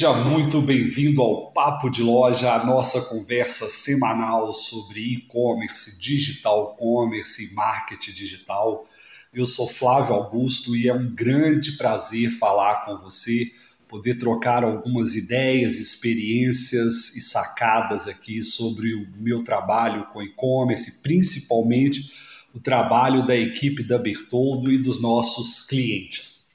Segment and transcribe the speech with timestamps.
[0.00, 7.44] Seja muito bem-vindo ao Papo de Loja, a nossa conversa semanal sobre e-commerce, digital commerce
[7.44, 8.86] e marketing digital.
[9.30, 13.52] Eu sou Flávio Augusto e é um grande prazer falar com você,
[13.86, 22.10] poder trocar algumas ideias, experiências e sacadas aqui sobre o meu trabalho com e-commerce, principalmente
[22.54, 26.49] o trabalho da equipe da Bertoldo e dos nossos clientes.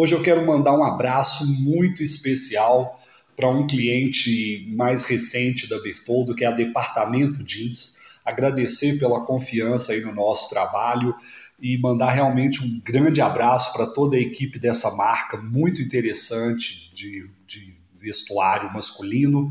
[0.00, 3.02] Hoje eu quero mandar um abraço muito especial
[3.34, 7.96] para um cliente mais recente da Bertoldo, que é a Departamento Jeans.
[8.24, 11.16] Agradecer pela confiança aí no nosso trabalho
[11.60, 17.28] e mandar realmente um grande abraço para toda a equipe dessa marca muito interessante de,
[17.44, 19.48] de vestuário masculino.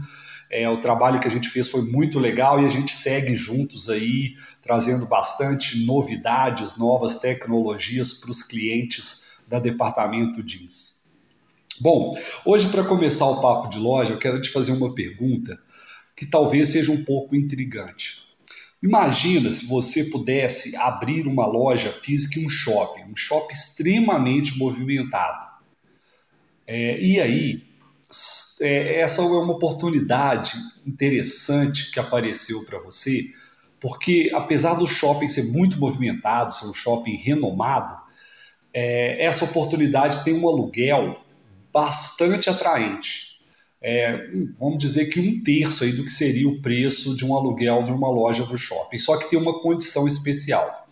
[0.50, 3.90] É, o trabalho que a gente fez foi muito legal e a gente segue juntos
[3.90, 10.98] aí, trazendo bastante novidades, novas tecnologias para os clientes da Departamento Jeans.
[11.80, 12.10] Bom,
[12.44, 15.60] hoje para começar o papo de loja, eu quero te fazer uma pergunta
[16.16, 18.28] que talvez seja um pouco intrigante.
[18.82, 25.46] Imagina se você pudesse abrir uma loja física em um shopping, um shopping extremamente movimentado.
[26.66, 27.64] É, e aí,
[28.62, 30.54] é, essa é uma oportunidade
[30.86, 33.24] interessante que apareceu para você,
[33.80, 37.96] porque apesar do shopping ser muito movimentado, ser um shopping renomado,
[38.80, 41.20] é, essa oportunidade tem um aluguel
[41.74, 43.42] bastante atraente.
[43.82, 47.82] É, vamos dizer que um terço aí do que seria o preço de um aluguel
[47.82, 50.88] de uma loja do shopping, só que tem uma condição especial.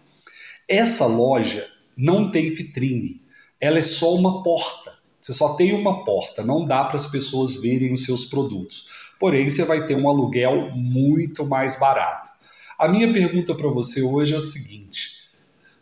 [0.67, 1.63] Essa loja
[1.95, 3.22] não tem vitrine,
[3.61, 4.95] ela é só uma porta.
[5.19, 9.13] Você só tem uma porta, não dá para as pessoas verem os seus produtos.
[9.19, 12.31] Porém, você vai ter um aluguel muito mais barato.
[12.80, 15.15] A minha pergunta para você hoje é a seguinte: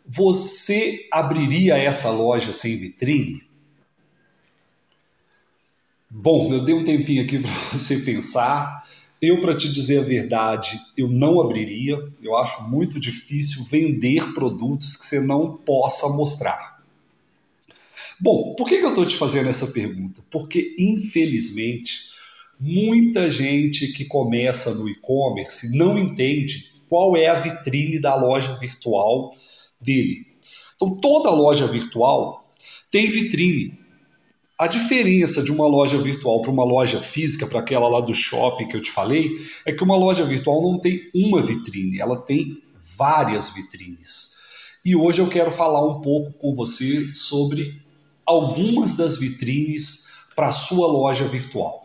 [0.04, 3.42] você abriria essa loja sem vitrine?
[6.10, 8.84] Bom, eu dei um tempinho aqui para você pensar.
[9.20, 11.98] Eu, para te dizer a verdade, eu não abriria.
[12.22, 16.74] Eu acho muito difícil vender produtos que você não possa mostrar.
[18.20, 20.22] Bom, por que, que eu estou te fazendo essa pergunta?
[20.30, 22.10] Porque, infelizmente,
[22.60, 29.34] muita gente que começa no e-commerce não entende qual é a vitrine da loja virtual
[29.84, 30.26] dele.
[30.74, 32.48] Então, toda loja virtual
[32.90, 33.78] tem vitrine.
[34.58, 38.68] A diferença de uma loja virtual para uma loja física, para aquela lá do shopping
[38.68, 39.32] que eu te falei,
[39.66, 42.62] é que uma loja virtual não tem uma vitrine, ela tem
[42.96, 44.34] várias vitrines.
[44.84, 47.82] E hoje eu quero falar um pouco com você sobre
[48.24, 51.84] algumas das vitrines para a sua loja virtual.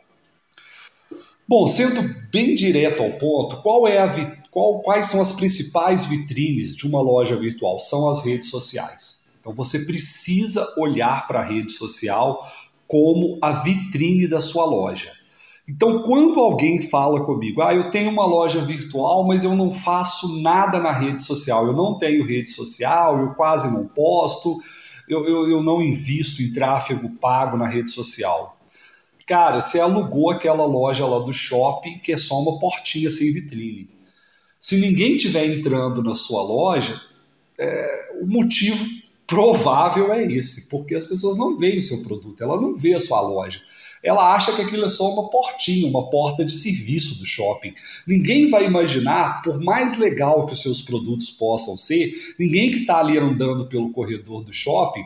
[1.48, 6.76] Bom, sendo bem direto ao ponto, qual é a, qual, quais são as principais vitrines
[6.76, 7.80] de uma loja virtual?
[7.80, 9.24] São as redes sociais.
[9.40, 12.46] Então você precisa olhar para a rede social
[12.88, 15.12] como a vitrine da sua loja.
[15.68, 20.42] Então, quando alguém fala comigo, ah, eu tenho uma loja virtual, mas eu não faço
[20.42, 24.58] nada na rede social, eu não tenho rede social, eu quase não posto,
[25.08, 28.58] eu, eu, eu não invisto em tráfego pago na rede social.
[29.28, 33.99] Cara, você alugou aquela loja lá do shopping que é só uma portinha sem vitrine.
[34.60, 37.00] Se ninguém estiver entrando na sua loja,
[37.58, 38.86] é, o motivo
[39.26, 43.00] provável é esse, porque as pessoas não veem o seu produto, ela não vê a
[43.00, 43.62] sua loja.
[44.04, 47.74] Ela acha que aquilo é só uma portinha, uma porta de serviço do shopping.
[48.08, 53.00] Ninguém vai imaginar, por mais legal que os seus produtos possam ser, ninguém que está
[53.00, 55.06] ali andando pelo corredor do shopping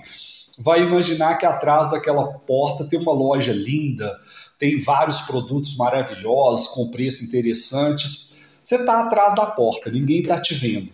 [0.57, 4.15] vai imaginar que atrás daquela porta tem uma loja linda,
[4.57, 8.32] tem vários produtos maravilhosos, com preços interessantes
[8.63, 10.91] você está atrás da porta, ninguém está te vendo.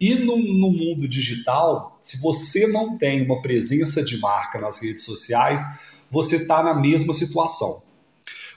[0.00, 5.04] E no, no, mundo digital, se você não tem uma presença de marca nas redes
[5.04, 5.62] sociais,
[6.10, 7.82] você está na mesma situação.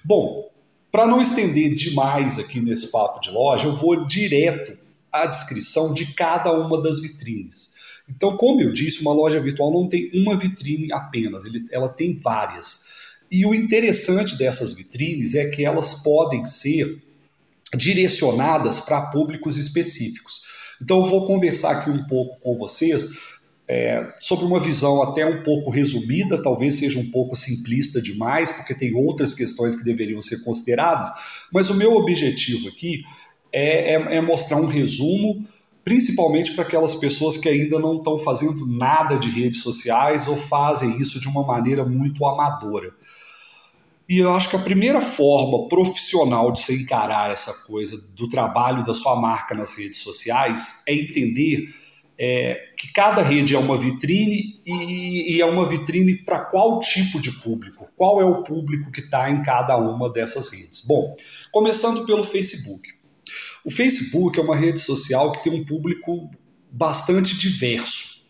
[0.04, 0.50] Bom,
[0.92, 4.78] para não estender demais aqui nesse papo de loja, eu vou direto
[5.12, 7.74] à descrição de cada uma das vitrines.
[8.10, 12.86] Então, como eu disse, uma loja virtual não tem uma vitrine apenas, ela tem várias.
[13.30, 17.04] E o interessante dessas vitrines é que elas podem ser
[17.74, 20.42] direcionadas para públicos específicos.
[20.82, 23.36] Então, eu vou conversar aqui um pouco com vocês
[23.68, 28.76] é, sobre uma visão até um pouco resumida, talvez seja um pouco simplista demais, porque
[28.76, 31.10] tem outras questões que deveriam ser consideradas,
[31.52, 33.04] mas o meu objetivo aqui
[33.52, 35.44] é, é, é mostrar um resumo,
[35.84, 41.00] principalmente para aquelas pessoas que ainda não estão fazendo nada de redes sociais ou fazem
[41.00, 42.94] isso de uma maneira muito amadora.
[44.08, 48.84] E eu acho que a primeira forma profissional de se encarar essa coisa do trabalho
[48.84, 51.66] da sua marca nas redes sociais é entender
[52.18, 57.20] é, que cada rede é uma vitrine e, e é uma vitrine para qual tipo
[57.20, 60.82] de público, qual é o público que está em cada uma dessas redes.
[60.82, 61.12] Bom,
[61.52, 62.88] começando pelo Facebook.
[63.66, 66.30] O Facebook é uma rede social que tem um público
[66.72, 68.26] bastante diverso.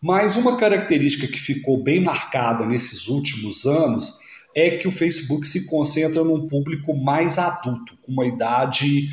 [0.00, 4.18] Mas uma característica que ficou bem marcada nesses últimos anos
[4.58, 9.08] é que o Facebook se concentra num público mais adulto, com uma idade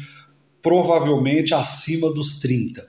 [0.62, 2.86] provavelmente acima dos 30.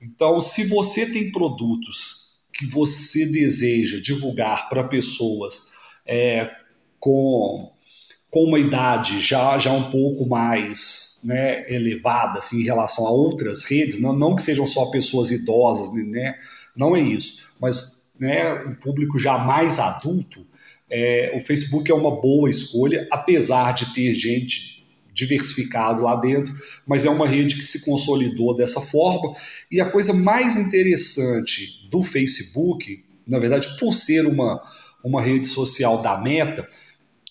[0.00, 5.68] Então, se você tem produtos que você deseja divulgar para pessoas
[6.04, 6.50] é,
[6.98, 7.72] com,
[8.28, 13.62] com uma idade já, já um pouco mais né, elevada assim, em relação a outras
[13.62, 16.34] redes, não, não que sejam só pessoas idosas, né,
[16.74, 20.44] não é isso, mas né, um público já mais adulto,
[20.94, 24.84] é, o Facebook é uma boa escolha, apesar de ter gente
[25.14, 26.54] diversificado lá dentro,
[26.86, 29.32] mas é uma rede que se consolidou dessa forma.
[29.70, 34.62] E a coisa mais interessante do Facebook, na verdade, por ser uma,
[35.02, 36.66] uma rede social da Meta,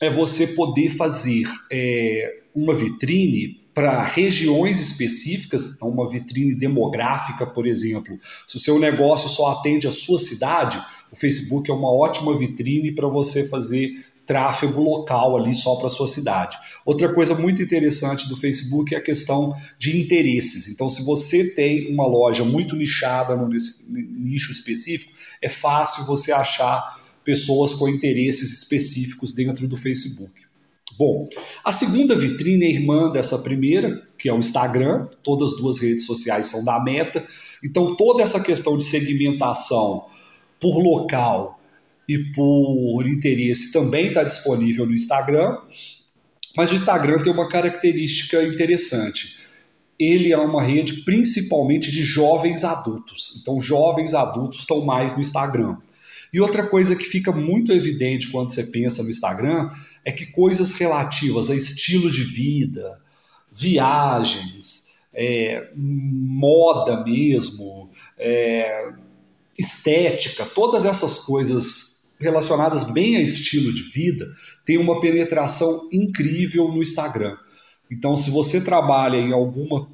[0.01, 7.65] é você poder fazer é, uma vitrine para regiões específicas, então uma vitrine demográfica, por
[7.65, 8.17] exemplo.
[8.45, 10.77] Se o seu negócio só atende a sua cidade,
[11.11, 13.91] o Facebook é uma ótima vitrine para você fazer
[14.25, 16.57] tráfego local ali só para sua cidade.
[16.85, 20.67] Outra coisa muito interessante do Facebook é a questão de interesses.
[20.67, 26.99] Então, se você tem uma loja muito nichada no nicho específico, é fácil você achar
[27.23, 30.50] pessoas com interesses específicos dentro do Facebook.
[30.97, 31.25] Bom,
[31.63, 35.07] a segunda vitrine é irmã dessa primeira, que é o Instagram.
[35.23, 37.25] Todas as duas redes sociais são da Meta.
[37.63, 40.05] Então, toda essa questão de segmentação
[40.59, 41.59] por local
[42.07, 45.57] e por interesse também está disponível no Instagram.
[46.55, 49.39] Mas o Instagram tem uma característica interessante.
[49.97, 53.39] Ele é uma rede principalmente de jovens adultos.
[53.41, 55.77] Então, jovens adultos estão mais no Instagram.
[56.33, 59.67] E outra coisa que fica muito evidente quando você pensa no Instagram
[60.03, 63.01] é que coisas relativas a estilo de vida,
[63.51, 68.91] viagens, é, moda mesmo, é,
[69.57, 74.31] estética, todas essas coisas relacionadas bem a estilo de vida,
[74.65, 77.35] tem uma penetração incrível no Instagram.
[77.89, 79.89] Então, se você trabalha em alguma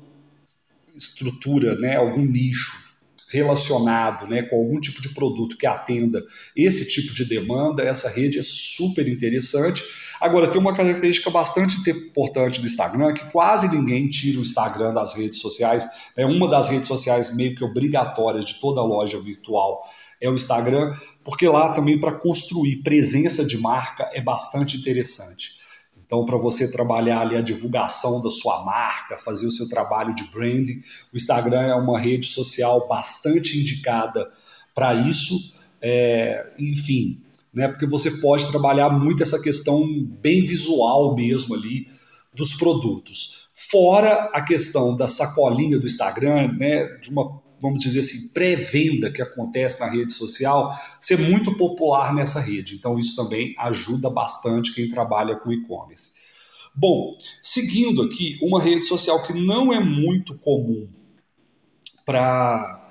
[0.96, 2.87] estrutura, né, algum nicho
[3.28, 6.24] relacionado né, com algum tipo de produto que atenda
[6.56, 9.84] esse tipo de demanda, essa rede é super interessante.
[10.20, 15.14] Agora, tem uma característica bastante importante do Instagram, que quase ninguém tira o Instagram das
[15.14, 15.88] redes sociais.
[16.16, 19.82] É uma das redes sociais meio que obrigatórias de toda loja virtual
[20.22, 20.94] é o Instagram,
[21.24, 25.58] porque lá também para construir presença de marca é bastante interessante.
[26.08, 30.24] Então, para você trabalhar ali a divulgação da sua marca, fazer o seu trabalho de
[30.32, 30.82] branding,
[31.14, 34.26] o Instagram é uma rede social bastante indicada
[34.74, 35.54] para isso.
[35.82, 37.22] É, enfim,
[37.54, 39.86] né, porque você pode trabalhar muito essa questão
[40.22, 41.88] bem visual mesmo ali
[42.34, 43.50] dos produtos.
[43.54, 49.22] Fora a questão da sacolinha do Instagram, né, de uma vamos dizer assim, pré-venda que
[49.22, 52.76] acontece na rede social, ser muito popular nessa rede.
[52.76, 56.12] Então, isso também ajuda bastante quem trabalha com e-commerce.
[56.76, 57.12] Bom,
[57.42, 60.88] seguindo aqui, uma rede social que não é muito comum
[62.06, 62.84] para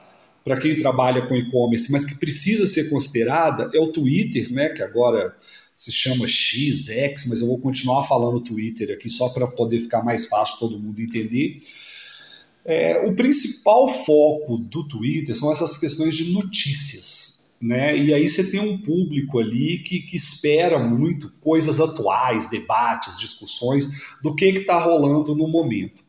[0.44, 4.80] para quem trabalha com e-commerce, mas que precisa ser considerada é o Twitter, né, que
[4.80, 5.34] agora
[5.74, 10.04] se chama X, X, mas eu vou continuar falando Twitter aqui só para poder ficar
[10.04, 11.58] mais fácil todo mundo entender.
[12.66, 17.46] É, o principal foco do Twitter são essas questões de notícias.
[17.60, 17.96] Né?
[17.96, 24.16] E aí você tem um público ali que, que espera muito coisas atuais, debates, discussões
[24.22, 26.04] do que está rolando no momento.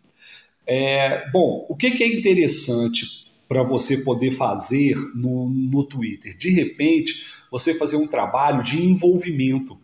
[0.66, 6.36] É, bom, o que, que é interessante para você poder fazer no, no Twitter?
[6.36, 9.78] De repente, você fazer um trabalho de envolvimento.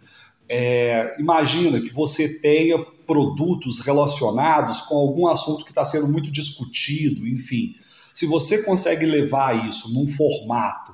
[0.55, 7.27] É, imagina que você tenha produtos relacionados com algum assunto que está sendo muito discutido,
[7.27, 7.73] enfim.
[8.13, 10.93] Se você consegue levar isso num formato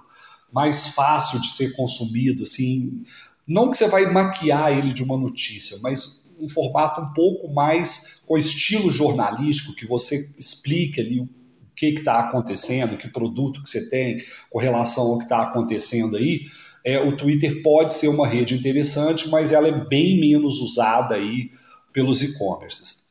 [0.50, 3.04] mais fácil de ser consumido, assim,
[3.46, 8.22] não que você vai maquiar ele de uma notícia, mas um formato um pouco mais
[8.25, 11.28] com estilo jornalístico, que você explique ali o
[11.75, 16.44] que está acontecendo, que produto que você tem com relação ao que está acontecendo aí,
[16.89, 21.51] é, o Twitter pode ser uma rede interessante, mas ela é bem menos usada aí
[21.93, 23.10] pelos e-commerces.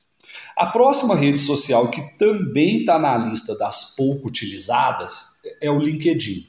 [0.56, 6.48] A próxima rede social que também está na lista das pouco utilizadas é o LinkedIn.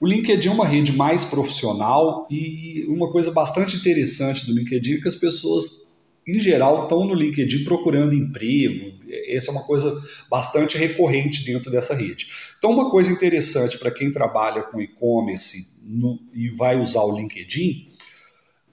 [0.00, 5.00] O LinkedIn é uma rede mais profissional e uma coisa bastante interessante do LinkedIn é
[5.00, 5.88] que as pessoas,
[6.26, 8.99] em geral, estão no LinkedIn procurando emprego.
[9.34, 9.94] Essa é uma coisa
[10.28, 12.28] bastante recorrente dentro dessa rede.
[12.58, 15.78] Então, uma coisa interessante para quem trabalha com e-commerce
[16.34, 17.88] e vai usar o LinkedIn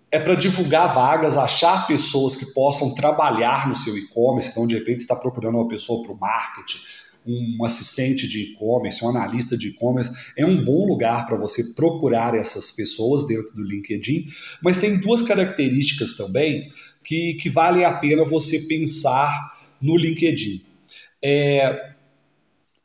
[0.09, 4.51] é para divulgar vagas, achar pessoas que possam trabalhar no seu e-commerce.
[4.51, 6.79] Então, de repente, está procurando uma pessoa para o marketing,
[7.25, 10.11] um assistente de e-commerce, um analista de e-commerce.
[10.37, 14.27] É um bom lugar para você procurar essas pessoas dentro do LinkedIn.
[14.61, 16.69] Mas tem duas características também
[17.03, 20.61] que, que valem a pena você pensar no LinkedIn.
[21.21, 21.89] É,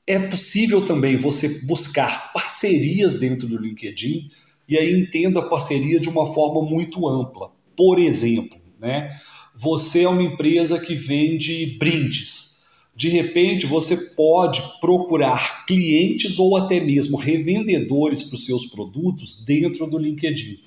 [0.06, 4.30] é possível também você buscar parcerias dentro do LinkedIn
[4.68, 7.50] e aí entenda a parceria de uma forma muito ampla.
[7.76, 9.10] Por exemplo, né,
[9.54, 12.66] você é uma empresa que vende brindes.
[12.94, 19.86] De repente, você pode procurar clientes ou até mesmo revendedores para os seus produtos dentro
[19.86, 20.60] do LinkedIn.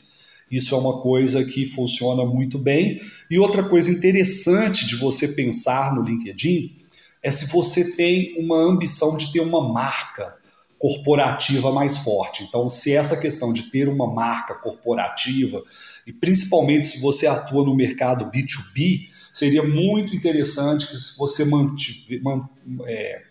[0.50, 3.00] Isso é uma coisa que funciona muito bem.
[3.30, 6.76] E outra coisa interessante de você pensar no LinkedIn
[7.22, 10.36] é se você tem uma ambição de ter uma marca
[10.78, 12.44] corporativa mais forte.
[12.44, 15.64] Então, se essa questão de ter uma marca corporativa,
[16.06, 22.48] e principalmente se você atua no mercado B2B, seria muito interessante que você mantive, man,
[22.86, 23.24] é,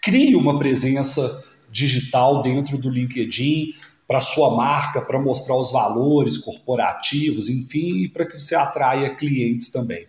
[0.00, 3.74] crie uma presença digital dentro do LinkedIn
[4.06, 9.70] para sua marca, para mostrar os valores corporativos, enfim, e para que você atraia clientes
[9.70, 10.06] também.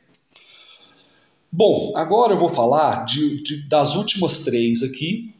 [1.51, 5.33] Bom, agora eu vou falar de, de, das últimas três aqui,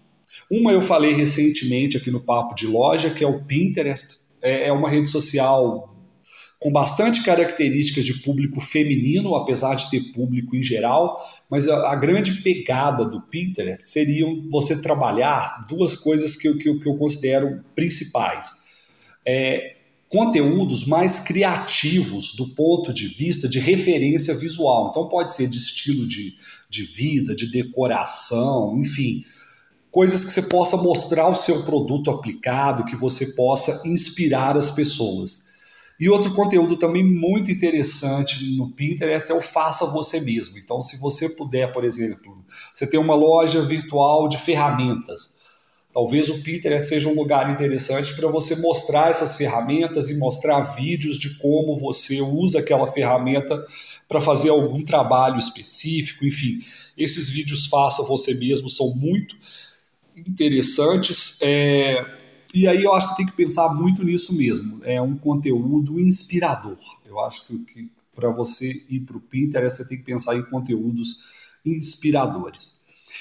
[0.50, 4.19] uma eu falei recentemente aqui no Papo de Loja, que é o Pinterest.
[4.41, 5.95] É, é uma rede social
[6.65, 11.15] com bastante características de público feminino, apesar de ter público em geral,
[11.48, 16.89] mas a, a grande pegada do Pinterest seria você trabalhar duas coisas que, que, que
[16.89, 18.50] eu considero principais.
[19.24, 19.75] É,
[20.10, 24.88] conteúdos mais criativos do ponto de vista de referência visual.
[24.89, 26.34] Então, pode ser de estilo de,
[26.67, 29.24] de vida, de decoração, enfim
[29.91, 35.45] coisas que você possa mostrar o seu produto aplicado, que você possa inspirar as pessoas.
[36.00, 40.58] E outro conteúdo também muito interessante no Pinterest é o faça você mesmo.
[40.58, 45.38] Então, se você puder, por exemplo, você tem uma loja virtual de ferramentas,
[45.94, 51.18] talvez o Pinterest seja um lugar interessante para você mostrar essas ferramentas e mostrar vídeos
[51.18, 53.66] de como você usa aquela ferramenta
[54.08, 56.60] para fazer algum trabalho específico, enfim.
[56.98, 59.36] Esses vídeos faça você mesmo são muito
[60.28, 61.40] interessantes.
[61.42, 62.25] É,
[62.55, 64.79] e aí eu acho que tem que pensar muito nisso mesmo.
[64.85, 66.77] É um conteúdo inspirador.
[67.05, 70.43] Eu acho que, que para você ir para o Pinterest, você tem que pensar em
[70.43, 71.17] conteúdos
[71.65, 72.75] inspiradores.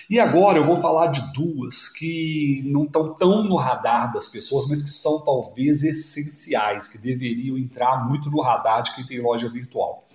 [0.09, 4.69] E agora eu vou falar de duas que não estão tão no radar das pessoas,
[4.69, 9.49] mas que são talvez essenciais, que deveriam entrar muito no radar de quem tem loja
[9.49, 10.07] virtual.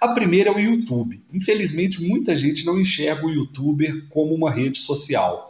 [0.00, 1.22] A primeira é o YouTube.
[1.32, 5.48] Infelizmente, muita gente não enxerga o YouTuber como uma rede social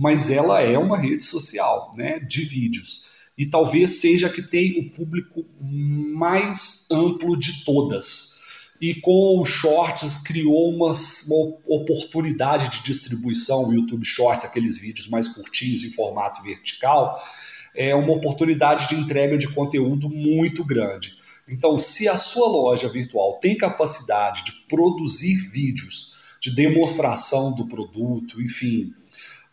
[0.00, 3.04] mas ela é uma rede social né, de vídeos.
[3.36, 8.40] E talvez seja a que tem o público mais amplo de todas.
[8.80, 15.06] E com o Shorts criou uma, uma oportunidade de distribuição, o YouTube Shorts, aqueles vídeos
[15.06, 17.20] mais curtinhos em formato vertical,
[17.74, 21.12] é uma oportunidade de entrega de conteúdo muito grande.
[21.46, 28.40] Então, se a sua loja virtual tem capacidade de produzir vídeos de demonstração do produto,
[28.40, 28.94] enfim,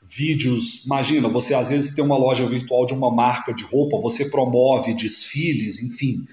[0.09, 0.85] vídeos.
[0.85, 4.93] Imagina, você às vezes tem uma loja virtual de uma marca de roupa, você promove
[4.93, 6.25] desfiles, enfim.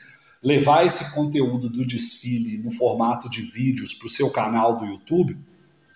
[0.42, 5.36] Levar esse conteúdo do desfile no formato de vídeos para o seu canal do YouTube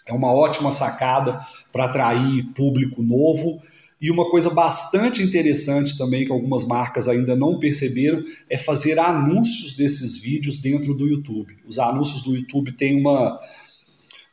[0.07, 1.39] é uma ótima sacada
[1.71, 3.61] para atrair público novo.
[4.01, 9.75] E uma coisa bastante interessante também que algumas marcas ainda não perceberam é fazer anúncios
[9.75, 11.57] desses vídeos dentro do YouTube.
[11.67, 13.37] Os anúncios do YouTube têm uma,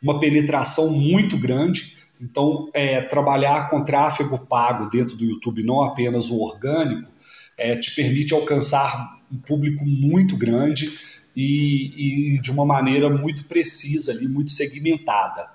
[0.02, 6.30] uma penetração muito grande então, é, trabalhar com tráfego pago dentro do YouTube, não apenas
[6.30, 7.10] o orgânico,
[7.58, 10.92] é, te permite alcançar um público muito grande
[11.36, 15.50] e, e, de uma maneira muito precisa, ali, muito segmentada.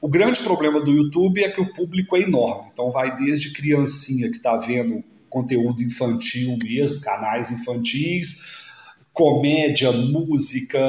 [0.00, 2.70] O grande problema do YouTube é que o público é enorme.
[2.72, 8.66] Então, vai desde criancinha que está vendo conteúdo infantil mesmo, canais infantis,
[9.12, 10.80] comédia, música,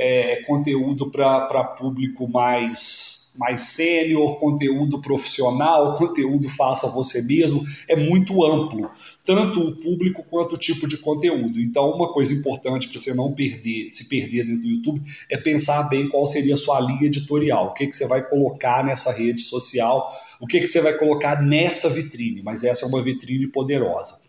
[0.00, 8.44] é, conteúdo para público mais, mais sênior, conteúdo profissional, conteúdo faça você mesmo, é muito
[8.44, 8.88] amplo,
[9.24, 11.60] tanto o público quanto o tipo de conteúdo.
[11.60, 15.82] Então, uma coisa importante para você não perder, se perder dentro do YouTube, é pensar
[15.88, 19.40] bem qual seria a sua linha editorial, o que, que você vai colocar nessa rede
[19.40, 20.08] social,
[20.40, 24.27] o que, que você vai colocar nessa vitrine, mas essa é uma vitrine poderosa.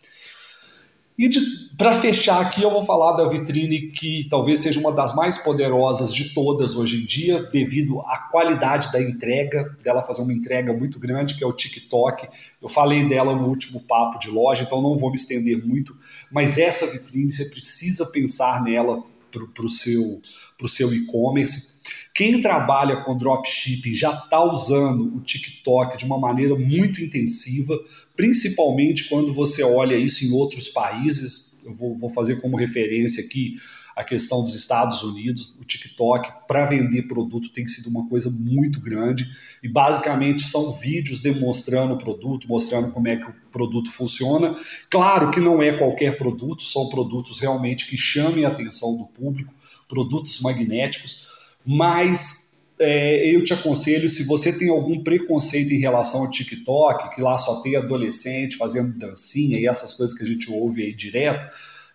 [1.20, 1.30] E
[1.76, 6.14] para fechar aqui, eu vou falar da vitrine que talvez seja uma das mais poderosas
[6.14, 10.98] de todas hoje em dia, devido à qualidade da entrega, dela fazer uma entrega muito
[10.98, 12.26] grande, que é o TikTok.
[12.62, 15.94] Eu falei dela no último papo de loja, então não vou me estender muito,
[16.32, 20.22] mas essa vitrine você precisa pensar nela para o seu,
[20.68, 21.79] seu e-commerce.
[22.14, 27.78] Quem trabalha com dropshipping já está usando o TikTok de uma maneira muito intensiva,
[28.16, 31.54] principalmente quando você olha isso em outros países.
[31.64, 33.56] Eu vou, vou fazer como referência aqui
[34.00, 38.80] a questão dos Estados Unidos, o TikTok para vender produto tem sido uma coisa muito
[38.80, 39.30] grande
[39.62, 44.56] e basicamente são vídeos demonstrando o produto, mostrando como é que o produto funciona.
[44.90, 49.54] Claro que não é qualquer produto, são produtos realmente que chamem a atenção do público,
[49.86, 51.28] produtos magnéticos,
[51.72, 57.22] mas é, eu te aconselho, se você tem algum preconceito em relação ao TikTok, que
[57.22, 61.46] lá só tem adolescente fazendo dancinha e essas coisas que a gente ouve aí direto,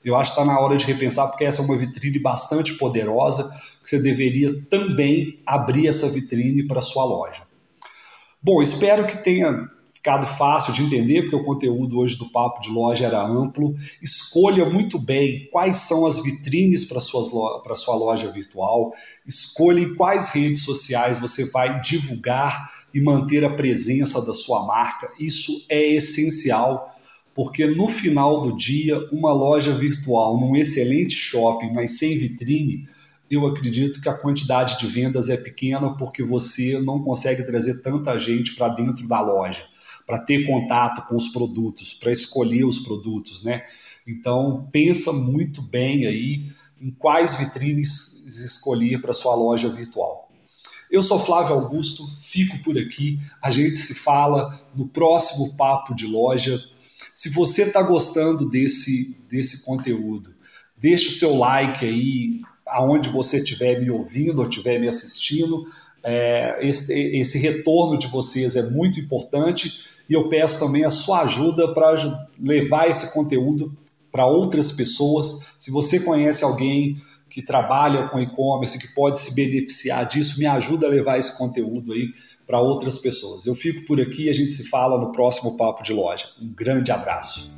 [0.04, 3.50] eu acho que está na hora de repensar, porque essa é uma vitrine bastante poderosa,
[3.82, 7.42] que você deveria também abrir essa vitrine para sua loja.
[8.40, 9.68] Bom, espero que tenha
[10.04, 13.74] ficado fácil de entender, porque o conteúdo hoje do Papo de Loja era amplo.
[14.02, 18.92] Escolha muito bem quais são as vitrines para a sua loja virtual,
[19.26, 25.08] escolha em quais redes sociais você vai divulgar e manter a presença da sua marca.
[25.18, 26.94] Isso é essencial
[27.34, 32.86] porque no final do dia, uma loja virtual num excelente shopping, mas sem vitrine,
[33.30, 38.18] eu acredito que a quantidade de vendas é pequena porque você não consegue trazer tanta
[38.18, 39.64] gente para dentro da loja,
[40.06, 43.64] para ter contato com os produtos, para escolher os produtos, né?
[44.06, 50.30] Então, pensa muito bem aí em quais vitrines escolher para sua loja virtual.
[50.90, 53.18] Eu sou Flávio Augusto, fico por aqui.
[53.42, 56.62] A gente se fala no próximo papo de loja.
[57.14, 60.34] Se você está gostando desse, desse conteúdo,
[60.76, 65.66] deixe o seu like aí, aonde você estiver me ouvindo ou estiver me assistindo.
[66.02, 71.22] É, esse, esse retorno de vocês é muito importante e eu peço também a sua
[71.22, 71.94] ajuda para
[72.38, 73.76] levar esse conteúdo
[74.12, 75.54] para outras pessoas.
[75.58, 80.86] Se você conhece alguém que trabalha com e-commerce, que pode se beneficiar disso, me ajuda
[80.86, 82.12] a levar esse conteúdo aí
[82.46, 83.46] para outras pessoas.
[83.46, 86.28] Eu fico por aqui e a gente se fala no próximo Papo de Loja.
[86.40, 87.50] Um grande abraço.